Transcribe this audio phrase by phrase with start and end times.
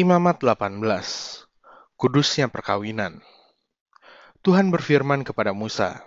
[0.00, 0.80] Imamat 18
[2.00, 3.20] Kudusnya perkawinan
[4.40, 6.00] Tuhan berfirman kepada Musa,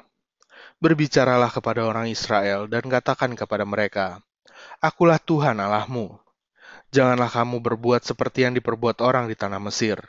[0.82, 4.18] Berbicaralah kepada orang Israel dan katakan kepada mereka,
[4.82, 6.10] Akulah Tuhan Allahmu.
[6.90, 10.02] Janganlah kamu berbuat seperti yang diperbuat orang di tanah Mesir,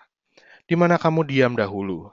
[0.64, 2.09] di mana kamu diam dahulu.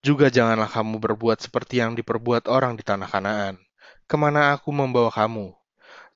[0.00, 3.60] Juga janganlah kamu berbuat seperti yang diperbuat orang di tanah Kanaan,
[4.08, 5.52] ke mana aku membawa kamu.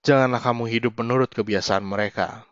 [0.00, 2.48] Janganlah kamu hidup menurut kebiasaan mereka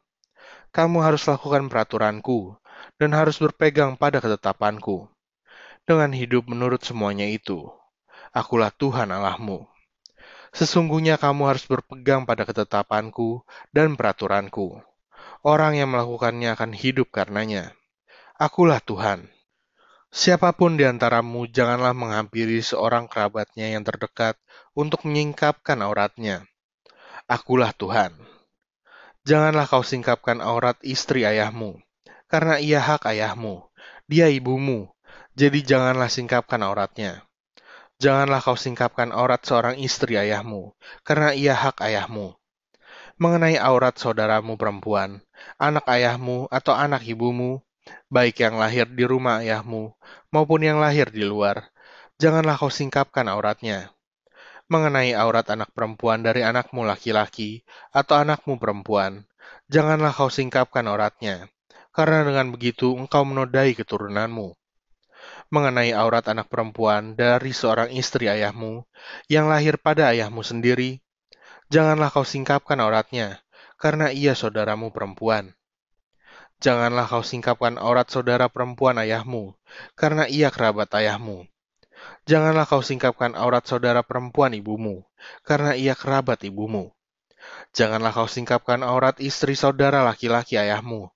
[0.77, 2.61] kamu harus lakukan peraturanku
[3.01, 5.09] dan harus berpegang pada ketetapanku.
[5.89, 7.73] Dengan hidup menurut semuanya itu,
[8.37, 9.65] akulah Tuhan Allahmu.
[10.53, 13.41] Sesungguhnya kamu harus berpegang pada ketetapanku
[13.73, 14.85] dan peraturanku.
[15.41, 17.73] Orang yang melakukannya akan hidup karenanya.
[18.37, 19.33] Akulah Tuhan.
[20.13, 24.37] Siapa pun di antaramu janganlah menghampiri seorang kerabatnya yang terdekat
[24.77, 26.45] untuk menyingkapkan auratnya.
[27.25, 28.36] Akulah Tuhan.
[29.27, 31.83] Janganlah kau singkapkan aurat istri ayahmu,
[32.31, 33.67] karena ia hak ayahmu,
[34.07, 34.87] dia ibumu,
[35.35, 37.27] jadi janganlah singkapkan auratnya.
[37.99, 42.39] Janganlah kau singkapkan aurat seorang istri ayahmu, karena ia hak ayahmu.
[43.19, 45.19] Mengenai aurat saudaramu perempuan,
[45.59, 47.59] anak ayahmu atau anak ibumu,
[48.07, 49.91] baik yang lahir di rumah ayahmu
[50.31, 51.67] maupun yang lahir di luar,
[52.23, 53.91] janganlah kau singkapkan auratnya
[54.67, 57.63] mengenai aurat anak perempuan dari anakmu laki-laki
[57.95, 59.23] atau anakmu perempuan,
[59.71, 61.47] janganlah kau singkapkan auratnya,
[61.95, 64.59] karena dengan begitu engkau menodai keturunanmu.
[65.55, 68.83] Mengenai aurat anak perempuan dari seorang istri ayahmu
[69.31, 70.99] yang lahir pada ayahmu sendiri,
[71.71, 73.39] janganlah kau singkapkan auratnya,
[73.79, 75.55] karena ia saudaramu perempuan.
[76.59, 79.55] Janganlah kau singkapkan aurat saudara perempuan ayahmu,
[79.95, 81.47] karena ia kerabat ayahmu
[82.27, 85.07] Janganlah kau singkapkan aurat saudara perempuan ibumu,
[85.47, 86.91] karena ia kerabat ibumu.
[87.71, 91.09] Janganlah kau singkapkan aurat istri saudara laki-laki ayahmu.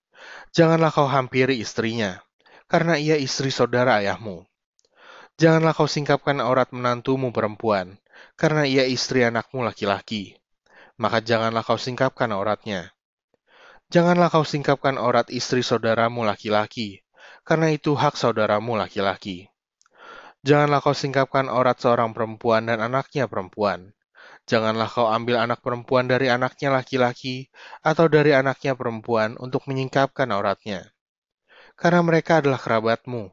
[0.55, 2.23] Janganlah kau hampiri istrinya,
[2.71, 4.47] karena ia istri saudara ayahmu.
[5.41, 7.97] Janganlah kau singkapkan aurat menantumu perempuan,
[8.37, 10.37] karena ia istri anakmu laki-laki.
[11.01, 12.93] Maka janganlah kau singkapkan auratnya.
[13.91, 17.03] Janganlah kau singkapkan aurat istri saudaramu laki-laki,
[17.43, 19.51] karena itu hak saudaramu laki-laki.
[20.41, 23.93] Janganlah kau singkapkan aurat seorang perempuan dan anaknya perempuan.
[24.49, 27.53] Janganlah kau ambil anak perempuan dari anaknya laki-laki
[27.85, 30.89] atau dari anaknya perempuan untuk menyingkapkan auratnya.
[31.77, 33.29] Karena mereka adalah kerabatmu.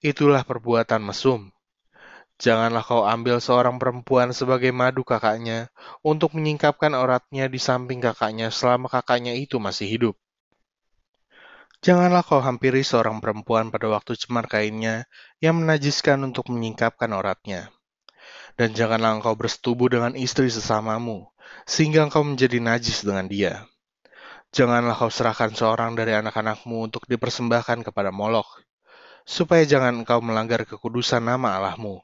[0.00, 1.52] Itulah perbuatan mesum.
[2.40, 5.68] Janganlah kau ambil seorang perempuan sebagai madu kakaknya
[6.00, 10.16] untuk menyingkapkan auratnya di samping kakaknya selama kakaknya itu masih hidup.
[11.80, 15.08] Janganlah kau hampiri seorang perempuan pada waktu cemar kainnya
[15.40, 17.72] yang menajiskan untuk menyingkapkan auratnya.
[18.52, 21.32] Dan janganlah engkau bersetubuh dengan istri sesamamu,
[21.64, 23.64] sehingga engkau menjadi najis dengan dia.
[24.52, 28.60] Janganlah kau serahkan seorang dari anak-anakmu untuk dipersembahkan kepada Molok,
[29.24, 31.96] supaya jangan engkau melanggar kekudusan nama Allahmu.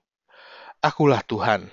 [0.80, 1.68] Akulah Tuhan.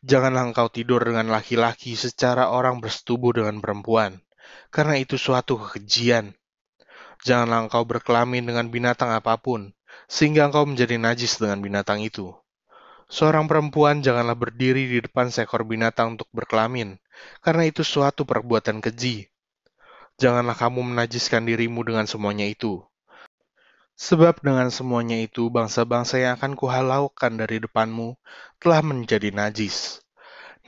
[0.00, 4.16] Janganlah engkau tidur dengan laki-laki secara orang bersetubuh dengan perempuan,
[4.72, 6.32] karena itu suatu kekejian
[7.24, 9.72] Janganlah engkau berkelamin dengan binatang apa pun,
[10.04, 12.36] sehingga engkau menjadi najis dengan binatang itu.
[13.06, 16.98] Seorang perempuan janganlah berdiri di depan seekor binatang untuk berkelamin,
[17.40, 19.30] karena itu suatu perbuatan keji.
[20.18, 22.82] Janganlah kamu menajiskan dirimu dengan semuanya itu.
[23.96, 28.18] Sebab dengan semuanya itu bangsa-bangsa yang akan kuhalaukan dari depanmu
[28.60, 30.04] telah menjadi najis.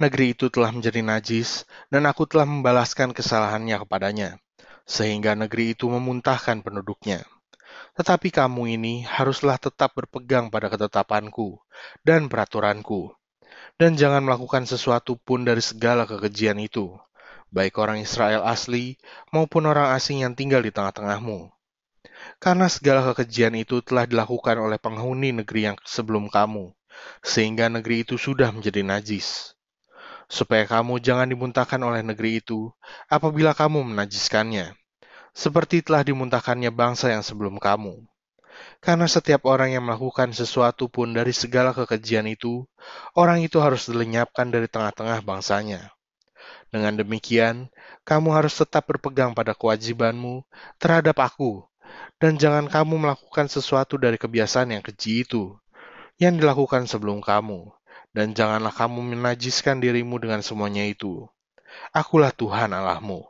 [0.01, 4.39] Negeri itu telah menjadi najis, dan aku telah membalaskan kesalahannya kepadanya
[4.89, 7.29] sehingga negeri itu memuntahkan penduduknya.
[7.93, 11.61] Tetapi kamu ini haruslah tetap berpegang pada ketetapanku
[12.01, 13.13] dan peraturanku,
[13.77, 16.97] dan jangan melakukan sesuatu pun dari segala kekejian itu,
[17.53, 18.97] baik orang Israel asli
[19.29, 21.53] maupun orang asing yang tinggal di tengah-tengahmu.
[22.41, 26.73] Karena segala kekejian itu telah dilakukan oleh penghuni negeri yang sebelum kamu,
[27.21, 29.58] sehingga negeri itu sudah menjadi najis
[30.29, 32.69] supaya kamu jangan dimuntahkan oleh negeri itu
[33.09, 34.77] apabila kamu menajiskannya,
[35.33, 38.05] seperti telah dimuntahkannya bangsa yang sebelum kamu.
[38.79, 42.69] Karena setiap orang yang melakukan sesuatu pun dari segala kekejian itu,
[43.17, 45.91] orang itu harus dilenyapkan dari tengah-tengah bangsanya.
[46.69, 47.73] Dengan demikian,
[48.05, 50.45] kamu harus tetap berpegang pada kewajibanmu
[50.77, 51.65] terhadap aku,
[52.21, 55.57] dan jangan kamu melakukan sesuatu dari kebiasaan yang keji itu,
[56.19, 57.78] yang dilakukan sebelum kamu
[58.17, 61.29] dan janganlah kamu menajiskan dirimu dengan semuanya itu.
[61.93, 63.28] Akulah Tuhan Allahmu.